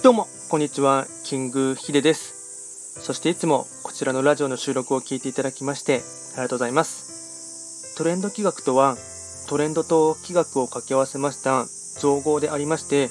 [0.00, 3.00] どうも、こんにちは、キングヒデです。
[3.02, 6.02] そしていつもこちらのラジオの収録を聞いていただきまして
[6.34, 7.96] ありがとうございます。
[7.98, 8.96] トレンド企画とは、
[9.48, 11.66] トレンドと企画を掛け合わせました
[11.98, 13.10] 造語でありまして、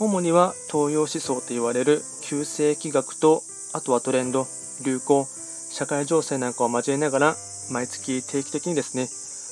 [0.00, 4.48] 主には東洋思想と言われる旧世企画と、あとはトレンド、
[4.84, 5.28] 流行、
[5.70, 7.36] 社会情勢なんかを交えながら、
[7.70, 9.08] 毎月定期的にですね、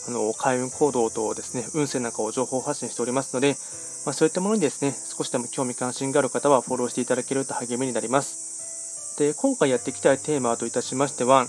[0.08, 3.56] あの開運行動とですね、運勢なんかを情報発信しておりますので、
[4.04, 9.16] まあ、そういったものにですね、少しでも興味関心がある方はフォローしていただけると励みになります。
[9.18, 11.46] で、今回やっていきたいテーマといたしましては、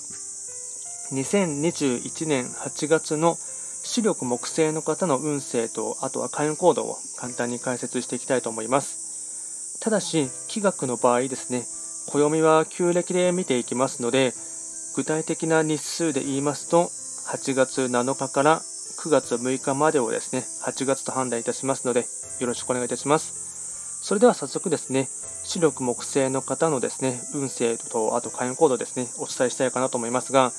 [1.12, 3.38] 2021年8月の
[3.84, 9.80] 視力木星の方の運勢と、あとは開運行動を簡単に解説していきたいと思います。
[9.82, 11.68] ただし、気学の場合ですね、
[12.08, 14.34] 暦は旧暦で見ていきますので、
[14.96, 16.92] 具体的な日数で言いますと、
[17.28, 18.62] 8月7日から
[19.00, 22.06] 9月6日までをですね、8月と判断いたしますので、
[22.40, 24.02] よろしくお願いいたします。
[24.02, 25.08] それでは早速ですね、
[25.44, 30.52] 視力木星の方のですね、運勢と、あと開運行動ですね、お伝えしたいかなと思いますが、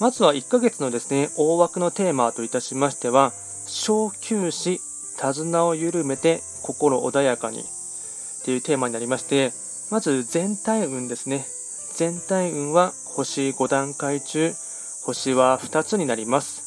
[0.00, 3.32] まずは1ヶ月のですね、大枠のテーマといたしましては、
[3.66, 4.78] 小休止、
[5.20, 7.64] 手綱を緩めて心穏やかにっ
[8.44, 9.52] ていうテーマになりまして、
[9.90, 11.46] まず全体運ですね。
[11.94, 14.54] 全体運は星5段階中、
[15.04, 16.57] 星は2つになります。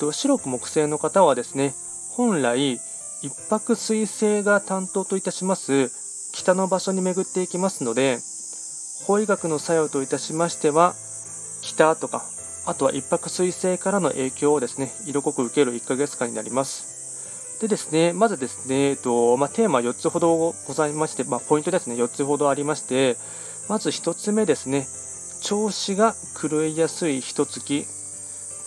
[0.00, 1.74] と白く木星の方はですね、
[2.16, 2.80] 本来、
[3.22, 5.90] 一泊水星が担当といたします
[6.32, 8.18] 北の場所に巡っていきますので、
[9.06, 10.94] 法医学の作用といたしましては、
[11.60, 12.24] 北とか、
[12.64, 17.60] あとは一泊水星からの影響をですね、色濃く受ける1ヶ月間になります。
[17.60, 23.16] でですね、まずですね、えっとまあ、テーマ4つほどございまして、まあ、ポイントですね、4つほどありまして、
[23.68, 24.88] まず1つ目ですね、
[25.42, 27.86] 調子が狂いやすい一月、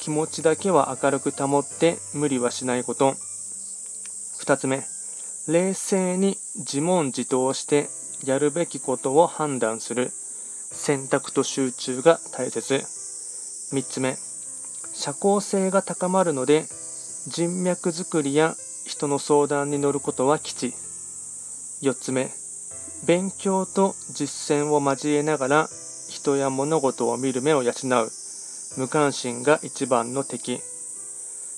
[0.04, 3.14] 気持ちだけは明るく保って無理はしないこと。
[4.42, 4.84] 2つ目、
[5.48, 7.88] 冷静に自問自答して
[8.26, 10.12] やるべきことを判断する。
[10.74, 12.84] 選択と集中が大切。
[13.72, 14.18] 3つ目、
[14.94, 16.66] 社交性が高まるので
[17.28, 20.74] 人脈作りや人の相談に乗ることは吉。
[21.82, 22.30] 4つ目、
[23.08, 25.70] 勉強と実践を交えながら
[26.10, 28.23] 人や物事を見る目を養う。
[28.78, 30.62] 無関心が一番の敵。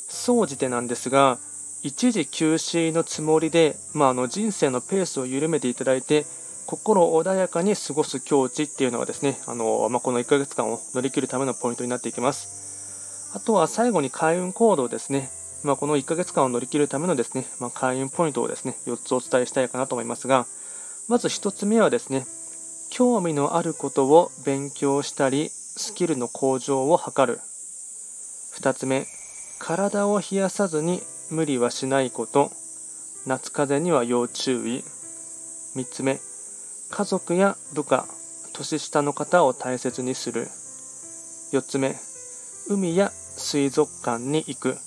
[0.08, 1.38] 総じてなんですが、
[1.82, 6.26] 一時休止のつもりで、まあ、あの人生のペースを緩めていただいて、
[6.66, 13.32] 心穏やかに過ごす境地っていうのがですね、あのまあ、この1ヶ月間を乗り切るためのポイントになっていきます。
[13.36, 15.30] あとは最後に開運行動ですね。
[15.64, 20.46] まあ、この1ヶ月間を乗り切るためのですね、まあ、開運ポイントをですね、4つお伝えしたいかなと思いますが、
[21.08, 22.26] まず1つ目はですね、
[22.90, 27.40] 興味のあることを勉強したり、スキルの向上を図る。
[28.60, 29.06] 2つ目、
[29.60, 32.52] 体を冷やさずに無理はしないこと。
[33.26, 34.84] 夏風邪には要注意。
[35.76, 36.20] 3つ目、
[36.90, 38.06] 家族や部下、
[38.54, 40.48] 年下の方を大切にする。
[41.52, 41.96] 4つ目、
[42.70, 44.78] 海や水族館に行く。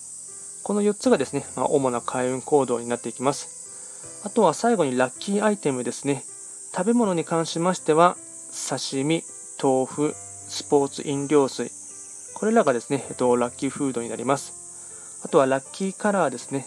[0.62, 4.22] この4つがですね、まあ、主な開運行動になっていきます。
[4.24, 6.24] あとは最後にラッキーアイテムですね。
[6.74, 8.16] 食べ物に関しましては、
[8.70, 9.22] 刺身、
[9.62, 10.14] 豆腐、
[10.48, 11.70] スポーツ飲料水。
[12.34, 15.20] これらがですね、えっと、ラッキーフードになります。
[15.24, 16.66] あとはラッキーカラーですね。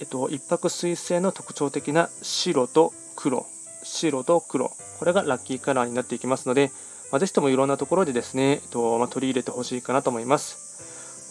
[0.00, 3.46] えっと、一泊水星の特徴的な白と黒。
[3.82, 4.70] 白と黒。
[4.98, 6.70] これがラッキーカラーになっていきますので、
[7.12, 10.63] まあ、ぜひともいろんなところでですね、えっとまあ、取り入れてほしいかなと思います。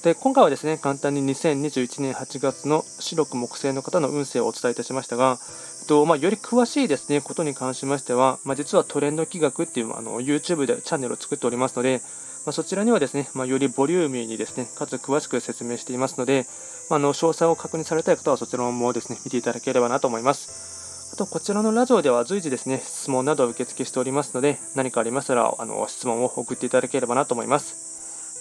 [0.03, 5.40] で、今回はですね、簡単に2021年8月の白く木星の方の運勢をお伝えいたしましたが、
[5.88, 12.02] とまあ、より詳しいですね、ことに関しましては、まあ、実はトレンド企画っていうあの YouTube でチャンネルを作っておりますので、
[12.46, 16.47] まあ、そちらにはですね、ま、よりボリューミーにですね、かつ詳しく説明していますので、
[16.90, 21.14] ま、あの詳細を確認されたい方はそちらもですね、見ていただければなと思います。
[21.14, 27.93] あと、こちらのラジオでは随時ですね、質問などを受付しておりますので、何かありましたら、あの質問を送っていただければなと思います。